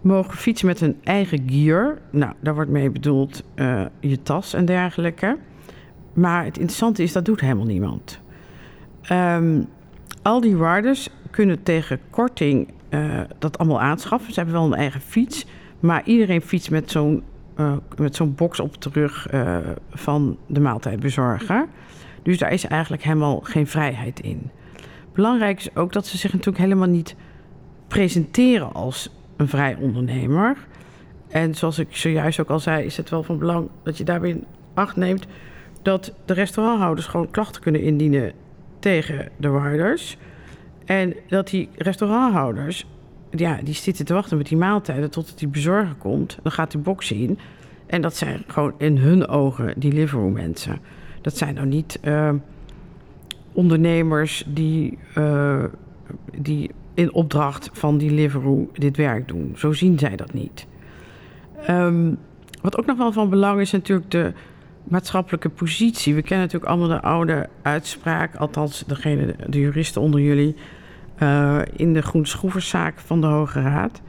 [0.01, 1.99] Mogen fietsen met een eigen gear.
[2.11, 5.39] Nou, daar wordt mee bedoeld uh, je tas en dergelijke.
[6.13, 8.21] Maar het interessante is, dat doet helemaal niemand.
[9.13, 9.67] Um,
[10.23, 14.33] al die riders kunnen tegen korting uh, dat allemaal aanschaffen.
[14.33, 15.47] Ze hebben wel een eigen fiets,
[15.81, 17.23] maar iedereen fietst met zo'n
[17.57, 19.27] uh, met zo'n box op de rug
[19.91, 21.67] van de maaltijdbezorger.
[22.23, 24.51] Dus daar is eigenlijk helemaal geen vrijheid in.
[25.21, 27.15] Belangrijk is ook dat ze zich natuurlijk helemaal niet
[27.89, 30.57] presenteren als een vrij ondernemer.
[31.29, 34.31] En zoals ik zojuist ook al zei, is het wel van belang dat je daarbij
[34.31, 35.27] in acht neemt
[35.83, 38.33] dat de restauranthouders gewoon klachten kunnen indienen
[38.79, 40.17] tegen de riders.
[40.85, 42.87] En dat die restauranthouders,
[43.31, 46.39] ja, die zitten te wachten met die maaltijden totdat die bezorger komt.
[46.43, 47.39] Dan gaat die box in.
[47.87, 50.79] En dat zijn gewoon in hun ogen die Deliveroo mensen.
[51.21, 52.31] Dat zijn nou niet uh,
[53.53, 55.65] ondernemers die, uh,
[56.39, 59.53] die in opdracht van die Deliveroo dit werk doen.
[59.57, 60.67] Zo zien zij dat niet.
[61.71, 62.19] Um,
[62.63, 64.33] wat ook nog wel van belang is natuurlijk de
[64.85, 66.15] maatschappelijke positie.
[66.15, 70.57] We kennen natuurlijk allemaal de oude uitspraak, althans degene, de juristen onder jullie,
[71.23, 74.03] uh, in de Groenschroeverszaak van de Hoge Raad.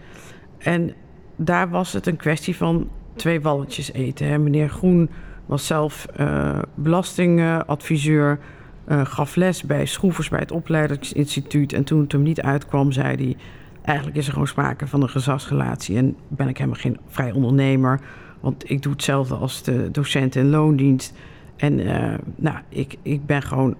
[0.57, 0.93] En
[1.35, 4.27] daar was het een kwestie van twee walletjes eten.
[4.27, 4.37] Hè.
[4.37, 5.09] Meneer Groen
[5.45, 8.39] was zelf uh, belastingadviseur,
[8.87, 11.73] uh, gaf les bij schroevers bij het opleidingsinstituut.
[11.73, 13.35] En toen het hem niet uitkwam, zei hij...
[13.81, 15.97] eigenlijk is er gewoon sprake van een gezagsrelatie...
[15.97, 17.99] en ben ik helemaal geen vrij ondernemer...
[18.41, 21.13] Want ik doe hetzelfde als de docent in loondienst.
[21.55, 23.75] En uh, nou, ik, ik ben gewoon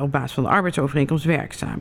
[0.00, 1.80] op basis van de arbeidsovereenkomst werkzaam.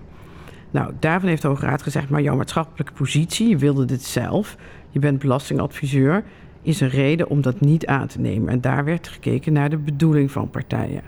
[0.72, 4.58] Nou, daarvan heeft de Hoge Raad gezegd, maar jouw maatschappelijke positie, je wilde dit zelf,
[4.90, 6.24] je bent belastingadviseur,
[6.62, 8.50] is een reden om dat niet aan te nemen.
[8.50, 11.02] En daar werd gekeken naar de bedoeling van partijen.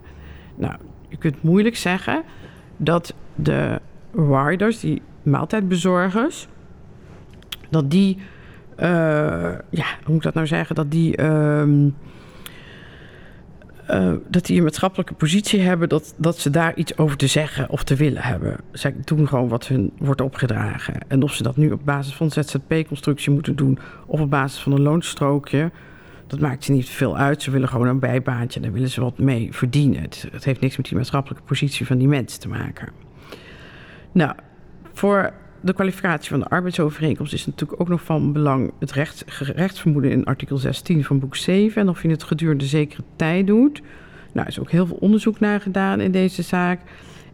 [0.55, 0.75] Nou,
[1.15, 2.23] je kunt moeilijk zeggen
[2.77, 3.81] dat de
[4.13, 6.47] riders, die maaltijdbezorgers,
[7.69, 8.17] dat die
[8.79, 8.85] uh,
[9.69, 10.75] ja, hoe moet ik dat nou zeggen?
[10.75, 11.61] Dat die, uh,
[13.89, 17.69] uh, dat die een maatschappelijke positie hebben, dat, dat ze daar iets over te zeggen
[17.69, 18.57] of te willen hebben.
[18.71, 20.95] Zij doen gewoon wat hun wordt opgedragen.
[21.07, 24.71] En of ze dat nu op basis van ZZP-constructie moeten doen of op basis van
[24.71, 25.71] een loonstrookje,
[26.27, 27.41] dat maakt ze niet veel uit.
[27.41, 30.01] Ze willen gewoon een bijbaantje, daar willen ze wat mee verdienen.
[30.01, 32.89] Het, heeft niks met die maatschappelijke positie van die mensen te maken.
[34.11, 34.35] Nou,
[34.93, 40.11] voor de kwalificatie van de arbeidsovereenkomst is natuurlijk ook nog van belang het recht, rechtsvermoeden
[40.11, 41.81] in artikel 16 van boek 7.
[41.81, 43.81] En of je het gedurende zekere tijd doet.
[44.31, 46.81] Nou, is ook heel veel onderzoek naar gedaan in deze zaak.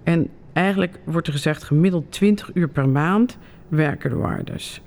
[0.04, 4.82] En eigenlijk wordt er gezegd gemiddeld 20 uur per maand werken de waarders.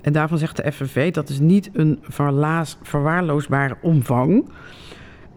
[0.00, 4.48] En daarvan zegt de FNV dat is niet een verlaas, verwaarloosbare omvang.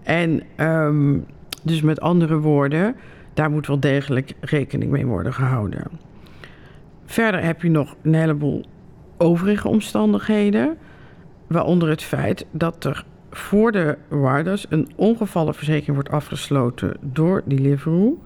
[0.03, 1.25] En um,
[1.63, 2.95] dus met andere woorden,
[3.33, 5.83] daar moet wel degelijk rekening mee worden gehouden.
[7.05, 8.65] Verder heb je nog een heleboel
[9.17, 10.77] overige omstandigheden.
[11.47, 18.21] Waaronder het feit dat er voor de warders een ongevallenverzekering wordt afgesloten door Deliveroo.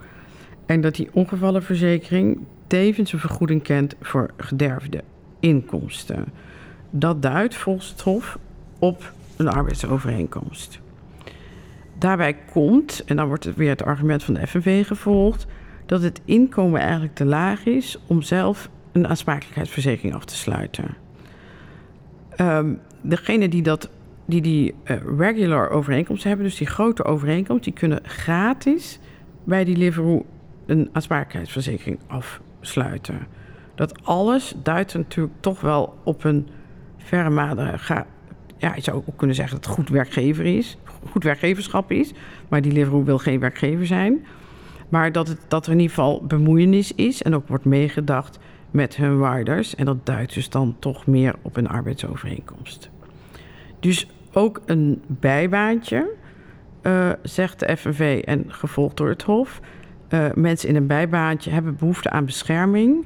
[0.65, 5.03] En dat die ongevallenverzekering tevens een vergoeding kent voor gederfde
[5.39, 6.25] inkomsten.
[6.89, 8.37] Dat duidt volgens het Hof
[8.79, 10.79] op een arbeidsovereenkomst.
[11.97, 15.45] Daarbij komt, en dan wordt weer het argument van de FNV gevolgd,
[15.85, 20.95] dat het inkomen eigenlijk te laag is om zelf een aansprakelijkheidsverzekering af te sluiten.
[22.41, 23.89] Um, degene die dat,
[24.25, 28.99] die, die uh, regular overeenkomst hebben, dus die grote overeenkomst, die kunnen gratis
[29.43, 30.25] bij die Deliveroo
[30.65, 33.27] een aansprakelijkheidsverzekering afsluiten.
[33.75, 36.47] Dat alles duidt natuurlijk toch wel op een
[36.97, 37.77] verre mate.
[38.57, 40.77] Ja, je zou ook kunnen zeggen dat het goed werkgever is,
[41.11, 42.13] goed werkgeverschap is,
[42.47, 44.25] maar die Deliveroo wil geen werkgever zijn.
[44.89, 48.39] Maar dat, het, dat er in ieder geval bemoeienis is en ook wordt meegedacht
[48.71, 49.75] met hun riders.
[49.75, 52.89] En dat duidt dus dan toch meer op een arbeidsovereenkomst.
[53.79, 56.09] Dus ook een bijbaantje,
[56.83, 59.59] uh, zegt de FNV en gevolgd door het Hof.
[60.09, 63.05] Uh, mensen in een bijbaantje hebben behoefte aan bescherming.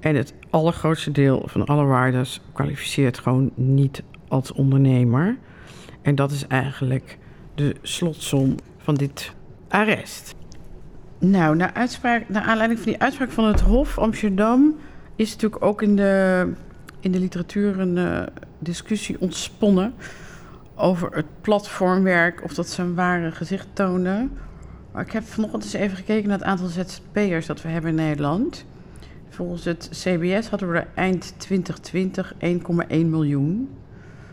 [0.00, 5.36] En het allergrootste deel van alle riders kwalificeert gewoon niet als ondernemer.
[6.02, 7.18] En dat is eigenlijk
[7.54, 9.32] de slotsom van dit
[9.68, 10.34] arrest.
[11.18, 14.76] Nou, naar, uitspraak, naar aanleiding van die uitspraak van het Hof Amsterdam
[15.16, 16.52] is natuurlijk ook in de,
[17.00, 18.22] in de literatuur een uh,
[18.58, 19.94] discussie ontsponnen
[20.74, 24.38] over het platformwerk, of dat zijn ware gezicht tonen.
[24.92, 27.96] Maar ik heb vanochtend eens even gekeken naar het aantal ZZP'ers dat we hebben in
[27.96, 28.66] Nederland.
[29.36, 32.38] Volgens het CBS hadden we er eind 2020 1,1
[32.88, 33.68] miljoen.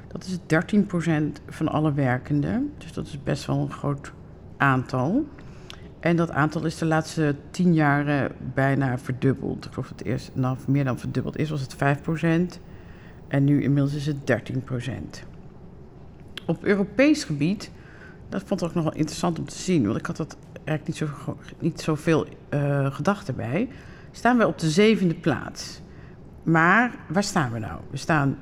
[0.08, 0.38] Dat is
[0.78, 2.74] 13% van alle werkenden.
[2.78, 4.12] Dus dat is best wel een groot
[4.58, 5.26] aantal.
[6.00, 9.66] En dat aantal is de laatste 10 jaar bijna verdubbeld.
[9.66, 11.76] Ik geloof dat het eerst nou, meer dan verdubbeld is, was het
[12.58, 12.60] 5%.
[13.28, 15.28] En nu inmiddels is het 13%.
[16.46, 17.72] Op Europees gebied,
[18.30, 20.88] dat vond ik ook nog wel interessant om te zien, want ik had dat eigenlijk
[20.88, 23.70] niet, zo, niet zoveel uh, gedachten bij.
[24.15, 25.82] Staan we op de zevende plaats.
[26.43, 27.80] Maar waar staan we nou?
[27.89, 28.38] We staan.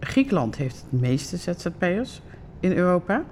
[0.00, 2.22] Griekenland heeft het meeste ZZP'ers
[2.60, 3.24] in Europa.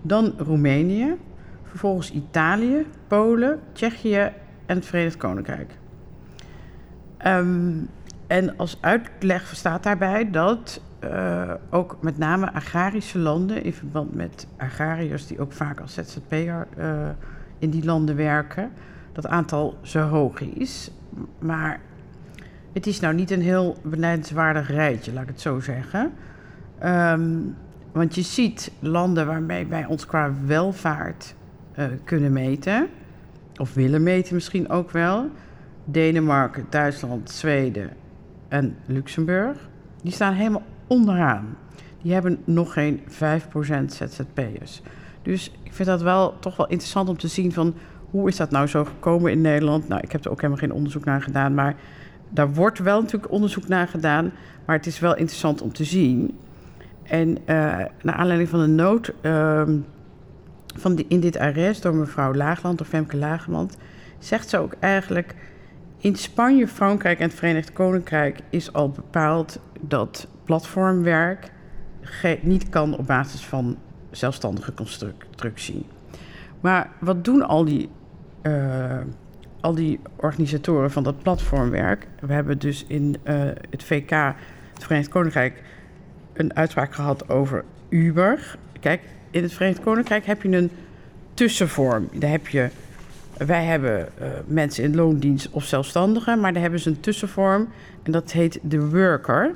[0.00, 1.16] Dan Roemenië.
[1.62, 4.32] Vervolgens Italië, Polen, Tsjechië
[4.66, 5.78] en het Verenigd Koninkrijk.
[7.26, 7.88] Um,
[8.26, 14.46] en als uitleg staat daarbij dat uh, ook met name agrarische landen, in verband met
[14.56, 17.08] agrariërs die ook vaak als ZZP'er uh,
[17.58, 18.70] in die landen werken,
[19.12, 20.90] dat aantal zo hoog is.
[21.38, 21.80] Maar
[22.72, 26.12] het is nou niet een heel benijdenswaardig rijtje, laat ik het zo zeggen.
[26.84, 27.56] Um,
[27.92, 31.34] want je ziet landen waarmee wij ons qua welvaart
[31.78, 32.88] uh, kunnen meten,
[33.56, 35.30] of willen meten misschien ook wel.
[35.84, 37.90] Denemarken, Duitsland, Zweden
[38.48, 39.68] en Luxemburg.
[40.02, 41.56] Die staan helemaal onderaan.
[42.02, 43.04] Die hebben nog geen 5%
[43.86, 44.82] ZZP'ers.
[45.22, 47.74] Dus ik vind dat wel toch wel interessant om te zien van
[48.12, 49.88] hoe is dat nou zo gekomen in Nederland?
[49.88, 51.74] Nou, ik heb er ook helemaal geen onderzoek naar gedaan, maar
[52.28, 54.32] daar wordt wel natuurlijk onderzoek naar gedaan.
[54.64, 56.38] Maar het is wel interessant om te zien.
[57.02, 57.36] En uh,
[58.02, 59.62] naar aanleiding van een noot uh,
[60.76, 63.76] van die, in dit arrest door mevrouw Laagland, of Femke Laagland,
[64.18, 65.34] zegt ze ook eigenlijk.
[65.98, 71.50] In Spanje, Frankrijk en het Verenigd Koninkrijk is al bepaald dat platformwerk
[72.40, 73.76] niet kan op basis van
[74.10, 75.86] zelfstandige constructie.
[76.60, 77.88] Maar wat doen al die,
[78.42, 78.98] uh,
[79.60, 82.06] al die organisatoren van dat platformwerk?
[82.20, 83.34] We hebben dus in uh,
[83.70, 84.10] het VK,
[84.74, 85.62] het Verenigd Koninkrijk,
[86.32, 88.56] een uitspraak gehad over Uber.
[88.80, 89.00] Kijk,
[89.30, 90.70] in het Verenigd Koninkrijk heb je een
[91.34, 92.08] tussenvorm.
[92.12, 92.68] Daar heb je,
[93.36, 97.68] wij hebben uh, mensen in loondienst of zelfstandigen, maar daar hebben ze een tussenvorm
[98.02, 99.54] en dat heet de worker.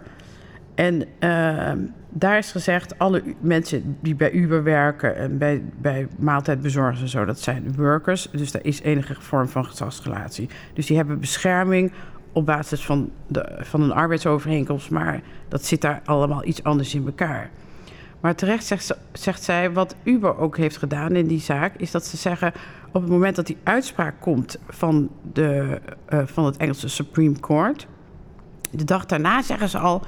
[0.75, 1.73] En uh,
[2.19, 7.25] daar is gezegd, alle mensen die bij Uber werken en bij, bij maaltijdbezorgers en zo,
[7.25, 8.29] dat zijn workers.
[8.33, 10.49] Dus daar is enige vorm van geslachtsrelatie.
[10.75, 11.93] Dus die hebben bescherming
[12.33, 17.07] op basis van, de, van een arbeidsovereenkomst, maar dat zit daar allemaal iets anders in
[17.07, 17.51] elkaar.
[18.21, 22.07] Maar terecht zegt, zegt zij, wat Uber ook heeft gedaan in die zaak, is dat
[22.07, 22.53] ze zeggen:
[22.93, 25.81] op het moment dat die uitspraak komt van, de,
[26.13, 27.87] uh, van het Engelse Supreme Court,
[28.71, 30.03] de dag daarna zeggen ze al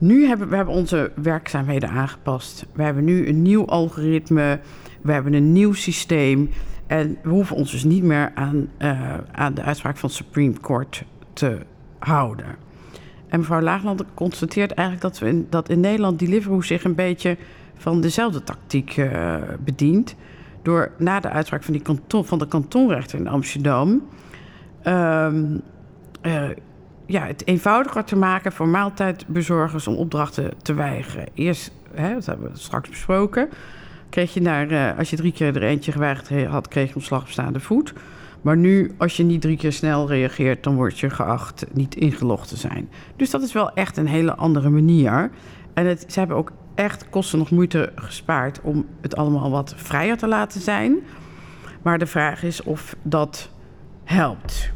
[0.00, 2.66] nu hebben we hebben onze werkzaamheden aangepast.
[2.72, 4.60] We hebben nu een nieuw algoritme,
[5.00, 6.50] we hebben een nieuw systeem.
[6.86, 10.60] En we hoeven ons dus niet meer aan, uh, aan de uitspraak van het Supreme
[10.60, 11.58] Court te
[11.98, 12.46] houden.
[13.28, 17.36] En mevrouw Laagland constateert eigenlijk dat, we in, dat in Nederland Deliveroo zich een beetje
[17.74, 19.34] van dezelfde tactiek uh,
[19.64, 20.14] bedient.
[20.62, 24.02] Door na de uitspraak van, die kanton, van de kantonrechter in Amsterdam.
[24.84, 25.32] Uh,
[27.10, 31.26] ja, het eenvoudiger te maken voor maaltijdbezorgers om opdrachten te weigeren.
[31.34, 33.48] Eerst, hè, dat hebben we straks besproken,
[34.08, 37.22] kreeg je naar, uh, als je drie keer er eentje geweigerd had, kreeg je ontslag
[37.22, 37.92] op staande voet.
[38.40, 42.48] Maar nu, als je niet drie keer snel reageert, dan word je geacht niet ingelogd
[42.48, 42.88] te zijn.
[43.16, 45.30] Dus dat is wel echt een hele andere manier.
[45.74, 50.16] En het, ze hebben ook echt kosten nog moeite gespaard om het allemaal wat vrijer
[50.16, 50.98] te laten zijn.
[51.82, 53.50] Maar de vraag is of dat
[54.04, 54.72] helpt.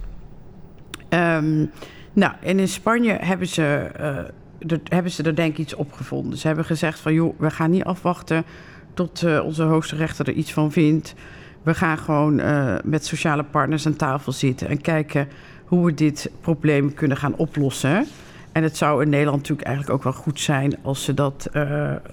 [1.08, 1.70] Um,
[2.14, 6.38] nou, en in Spanje hebben ze, uh, hebben ze er denk ik iets op gevonden.
[6.38, 8.44] Ze hebben gezegd van, joh, we gaan niet afwachten
[8.94, 11.14] tot uh, onze hoogste rechter er iets van vindt.
[11.62, 15.28] We gaan gewoon uh, met sociale partners aan tafel zitten en kijken
[15.64, 18.06] hoe we dit probleem kunnen gaan oplossen.
[18.52, 21.48] En het zou in Nederland natuurlijk eigenlijk ook wel goed zijn als ze dat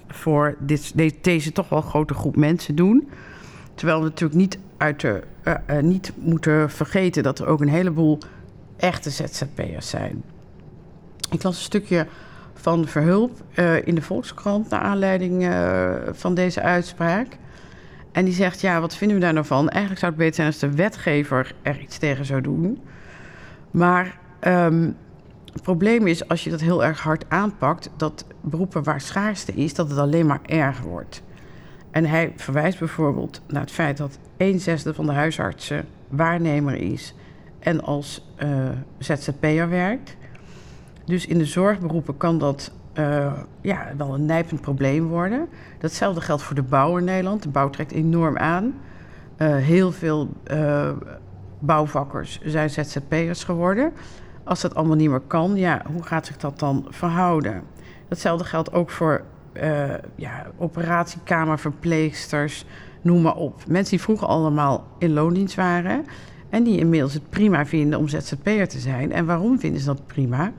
[0.08, 3.08] voor dit, deze toch wel grote groep mensen doen.
[3.74, 5.22] Terwijl we natuurlijk niet, uit de,
[5.80, 8.18] niet moeten vergeten dat er ook een heleboel
[8.82, 10.22] echte ZZP'ers zijn.
[11.30, 12.06] Ik las een stukje
[12.54, 17.26] van Verhulp uh, in de Volkskrant naar aanleiding uh, van deze uitspraak.
[18.12, 19.68] En die zegt, ja, wat vinden we daar nou van?
[19.68, 22.82] Eigenlijk zou het beter zijn als de wetgever er iets tegen zou doen.
[23.70, 24.96] Maar um,
[25.52, 29.74] het probleem is, als je dat heel erg hard aanpakt, dat beroepen waar schaarste is,
[29.74, 31.22] dat het alleen maar erger wordt.
[31.90, 37.14] En hij verwijst bijvoorbeeld naar het feit dat een zesde van de huisartsen waarnemer is
[37.62, 38.48] en als uh,
[38.98, 40.16] ZZP'er werkt.
[41.04, 45.48] Dus in de zorgberoepen kan dat uh, ja, wel een nijpend probleem worden.
[45.78, 47.42] Datzelfde geldt voor de bouw in Nederland.
[47.42, 48.74] De bouw trekt enorm aan.
[49.38, 50.28] Uh, heel veel
[51.58, 53.92] bouwvakkers zijn ZZP'ers geworden.
[54.44, 57.62] Als dat allemaal niet meer kan, ja, hoe gaat zich dat dan verhouden?
[58.08, 59.24] Datzelfde geldt ook voor
[60.16, 62.64] ja, operatiekamerverpleegsters,
[63.02, 63.62] noem maar op.
[63.66, 66.04] Mensen die vroeger allemaal in loondienst waren
[66.52, 69.12] en die inmiddels het prima vinden om ZZP'er te zijn.
[69.12, 70.52] En waarom vinden ze dat prima?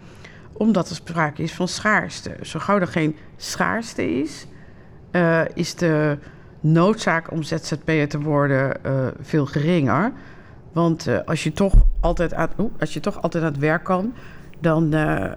[0.53, 2.35] Omdat er sprake is van schaarste.
[2.41, 4.47] Zo gauw er geen schaarste is,
[5.11, 6.17] uh, is de
[6.59, 10.11] noodzaak om ZZP'er te worden uh, veel geringer.
[10.71, 14.13] Want uh, als, je toch altijd aan, als je toch altijd aan het werk kan,
[14.59, 14.89] dan,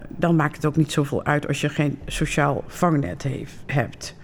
[0.09, 4.15] dan maakt het ook niet zoveel uit als je geen sociaal vangnet heeft, hebt.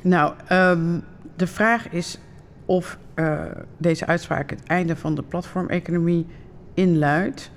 [0.00, 1.02] Nou, um,
[1.36, 2.18] de vraag is
[2.64, 2.98] of
[3.76, 6.26] deze uitspraak het einde van de platformeconomie
[6.74, 7.50] inluidt.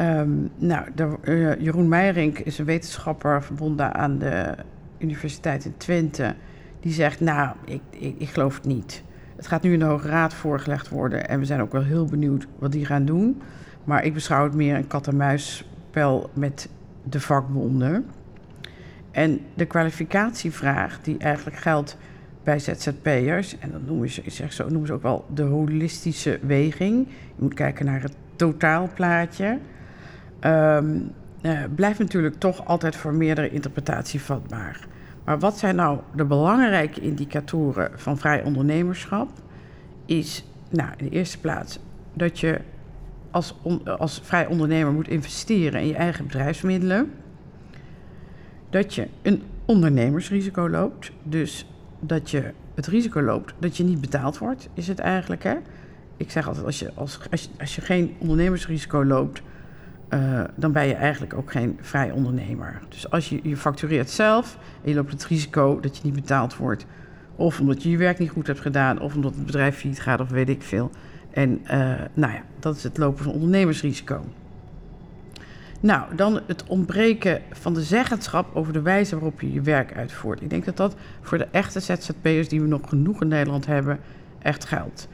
[0.00, 4.54] Um, nou, de, Jeroen Meijering is een wetenschapper verbonden aan de
[4.98, 6.34] Universiteit in Twente.
[6.80, 9.02] Die zegt, nou, ik, ik, ik geloof het niet.
[9.36, 12.04] Het gaat nu in de Hoge Raad voorgelegd worden en we zijn ook wel heel
[12.04, 13.42] benieuwd wat die gaan doen.
[13.84, 16.68] Maar ik beschouw het meer een kat-en-muisspel met
[17.02, 18.06] de vakbonden.
[19.10, 21.96] En de kwalificatievraag die eigenlijk geldt
[22.46, 27.08] bij ZZP'ers, en dat noemen ze, zeg zo, noemen ze ook wel de holistische weging.
[27.08, 29.58] Je moet kijken naar het totaalplaatje.
[30.40, 34.86] Um, uh, blijft natuurlijk toch altijd voor meerdere interpretatie vatbaar.
[35.24, 39.28] Maar wat zijn nou de belangrijke indicatoren van vrij ondernemerschap?
[40.04, 41.78] Is, nou, in de eerste plaats
[42.14, 42.60] dat je
[43.30, 43.54] als,
[43.98, 47.10] als vrij ondernemer moet investeren in je eigen bedrijfsmiddelen.
[48.70, 51.12] Dat je een ondernemersrisico loopt.
[51.22, 51.66] Dus
[52.00, 55.42] dat je het risico loopt dat je niet betaald wordt, is het eigenlijk.
[55.42, 55.54] Hè?
[56.16, 59.42] Ik zeg altijd, als je, als, als je, als je geen ondernemersrisico loopt,
[60.10, 62.80] uh, dan ben je eigenlijk ook geen vrij ondernemer.
[62.88, 66.56] Dus als je, je factureert zelf en je loopt het risico dat je niet betaald
[66.56, 66.86] wordt,
[67.36, 70.20] of omdat je je werk niet goed hebt gedaan, of omdat het bedrijf failliet gaat,
[70.20, 70.90] of weet ik veel.
[71.30, 71.70] En uh,
[72.14, 74.24] nou ja, dat is het lopen van ondernemersrisico.
[75.80, 80.42] Nou, dan het ontbreken van de zeggenschap over de wijze waarop je je werk uitvoert.
[80.42, 83.98] Ik denk dat dat voor de echte ZZP'ers die we nog genoeg in Nederland hebben,
[84.38, 85.08] echt geldt.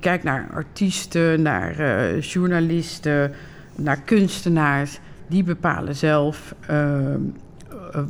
[0.00, 3.32] Kijk naar artiesten, naar uh, journalisten,
[3.74, 5.00] naar kunstenaars.
[5.26, 7.14] Die bepalen zelf uh,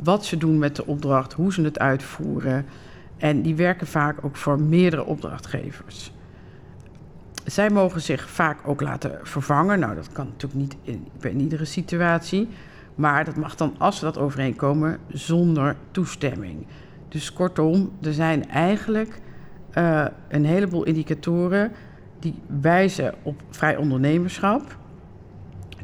[0.03, 2.65] wat ze doen met de opdracht, hoe ze het uitvoeren.
[3.17, 6.11] En die werken vaak ook voor meerdere opdrachtgevers.
[7.45, 9.79] Zij mogen zich vaak ook laten vervangen.
[9.79, 12.47] Nou, dat kan natuurlijk niet in, in iedere situatie.
[12.95, 16.65] Maar dat mag dan, als ze dat overeenkomen, zonder toestemming.
[17.07, 19.21] Dus kortom, er zijn eigenlijk
[19.77, 21.71] uh, een heleboel indicatoren
[22.19, 24.77] die wijzen op vrij ondernemerschap.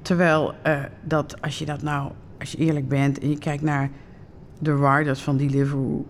[0.02, 3.90] Terwijl uh, dat als je dat nou, als je eerlijk bent en je kijkt naar
[4.60, 6.06] de riders van Deliveroo,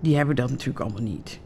[0.00, 1.40] die hebben dat natuurlijk allemaal niet.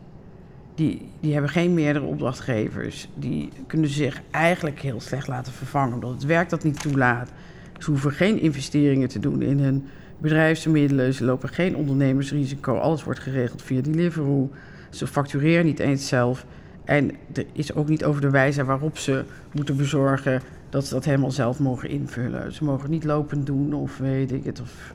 [0.80, 3.08] Die, die hebben geen meerdere opdrachtgevers.
[3.14, 7.30] Die kunnen zich eigenlijk heel slecht laten vervangen, omdat het werk dat niet toelaat.
[7.78, 9.86] Ze hoeven geen investeringen te doen in hun
[10.18, 11.14] bedrijfsmiddelen.
[11.14, 12.78] Ze lopen geen ondernemersrisico.
[12.78, 14.50] Alles wordt geregeld via Deliveroo.
[14.90, 16.46] Ze factureren niet eens zelf.
[16.84, 21.04] En er is ook niet over de wijze waarop ze moeten bezorgen dat ze dat
[21.04, 22.52] helemaal zelf mogen invullen.
[22.52, 24.94] Ze mogen niet lopend doen of weet ik het, of,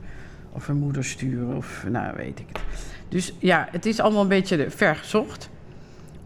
[0.52, 2.60] of hun moeder sturen of nou weet ik het.
[3.08, 5.50] Dus ja, het is allemaal een beetje ver gezocht.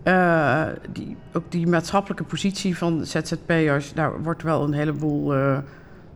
[0.04, 5.58] Uh, die, ook die maatschappelijke positie van ZZP'ers, daar wordt wel een heleboel uh,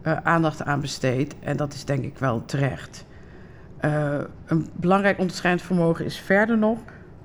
[0.03, 1.35] uh, aandacht aan besteed.
[1.41, 3.05] En dat is denk ik wel terecht.
[4.47, 6.79] een belangrijk onderscheidend vermogen is verder nog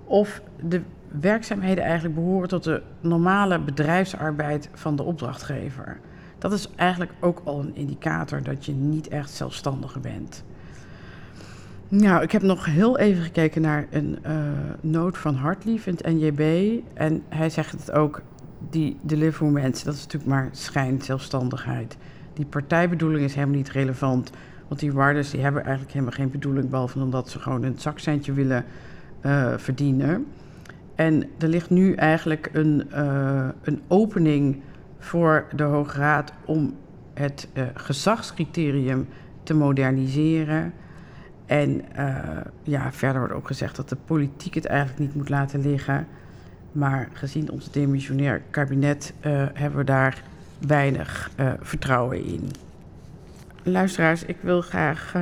[0.05, 5.99] of de werkzaamheden eigenlijk behoren tot de normale bedrijfsarbeid van de opdrachtgever.
[6.37, 10.43] Dat is eigenlijk ook al een indicator dat je niet echt zelfstandige bent.
[11.91, 14.31] Nou, ik heb nog heel even gekeken naar een uh,
[14.81, 16.73] noot van Hartlief in het NJB.
[16.93, 18.21] En hij zegt het ook,
[18.69, 21.97] die delivery mensen, dat is natuurlijk maar schijn zelfstandigheid.
[22.33, 24.31] Die partijbedoeling is helemaal niet relevant.
[24.67, 28.33] Want die warders die hebben eigenlijk helemaal geen bedoeling, behalve omdat ze gewoon een zakcentje
[28.33, 28.65] willen
[29.21, 30.25] uh, verdienen.
[30.95, 34.61] En er ligt nu eigenlijk een, uh, een opening
[34.99, 36.75] voor de Hoge Raad om
[37.13, 39.07] het gezagscriterium
[39.43, 40.73] te moderniseren.
[41.49, 42.17] En uh,
[42.63, 46.07] ja, verder wordt ook gezegd dat de politiek het eigenlijk niet moet laten liggen.
[46.71, 50.23] Maar gezien ons demissionair kabinet uh, hebben we daar
[50.67, 51.31] weinig
[51.61, 52.49] vertrouwen in.
[53.63, 55.15] Luisteraars, ik wil graag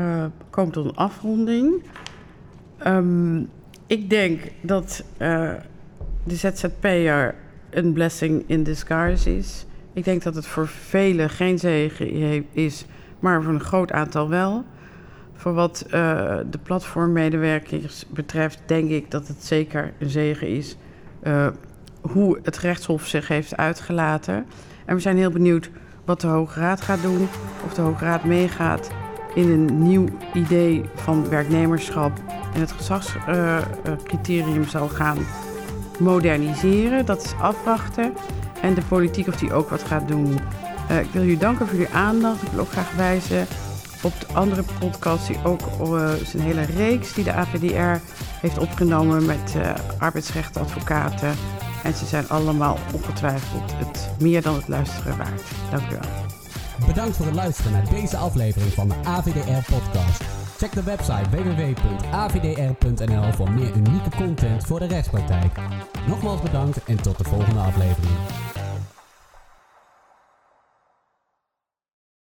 [0.49, 1.83] komen tot een afronding.
[2.87, 3.49] Um,
[3.87, 5.03] ik denk dat
[6.23, 7.35] de ZZP'er
[7.69, 9.65] een blessing in disguise is.
[9.93, 12.85] Ik denk dat het voor velen geen zegen is,
[13.19, 14.65] maar voor een groot aantal wel.
[15.37, 15.91] Voor wat uh,
[16.49, 20.77] de platformmedewerkers betreft, denk ik dat het zeker een zegen is
[21.23, 21.47] uh,
[22.01, 24.45] hoe het rechtshof zich heeft uitgelaten.
[24.85, 25.69] En we zijn heel benieuwd
[26.05, 27.27] wat de Hoge Raad gaat doen,
[27.65, 28.89] of de Hoge Raad meegaat
[29.35, 32.11] in een nieuw idee van werknemerschap
[32.53, 35.17] en het gezagscriterium uh, zal gaan
[35.99, 37.05] moderniseren.
[37.05, 38.13] Dat is afwachten.
[38.61, 40.33] En de politiek of die ook wat gaat doen.
[41.01, 42.41] Ik wil jullie danken voor jullie aandacht.
[42.41, 43.47] Ik wil ook graag wijzen
[44.01, 48.01] op de andere podcast die ook uh, een hele reeks die de AVDR
[48.41, 51.35] heeft opgenomen met uh, arbeidsrechtadvocaten.
[51.83, 55.41] En ze zijn allemaal ongetwijfeld het meer dan het luisteren waard.
[55.71, 56.25] Dank u wel.
[56.87, 60.21] Bedankt voor het luisteren naar deze aflevering van de AVDR podcast.
[60.57, 65.57] Check de website www.avdr.nl voor meer unieke content voor de rechtspraktijk.
[66.07, 68.46] Nogmaals bedankt en tot de volgende aflevering.